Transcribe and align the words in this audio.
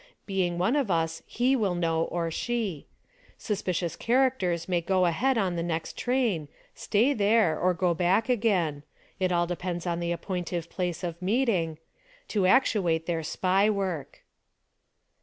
Being 0.25 0.57
one 0.57 0.75
of 0.75 0.89
us 0.89 1.21
he 1.27 1.55
will 1.55 1.75
know, 1.75 2.05
or 2.05 2.31
she. 2.31 2.87
Suspicious 3.37 3.95
characters 3.95 4.67
may 4.67 4.81
go 4.81 5.05
ahead 5.05 5.37
on 5.37 5.55
the 5.55 5.61
next 5.61 5.95
train, 5.95 6.47
stay 6.73 7.13
there, 7.13 7.59
or 7.59 7.75
go 7.75 7.93
back 7.93 8.27
again— 8.27 8.81
it 9.19 9.31
all 9.31 9.45
depends 9.45 9.85
on 9.85 9.99
the 9.99 10.11
appointive 10.11 10.71
place 10.71 11.03
of 11.03 11.21
meeting— 11.21 11.77
to 12.29 12.47
actuate 12.47 13.05
their 13.05 13.21
SPY 13.21 13.69
work. 13.69 14.23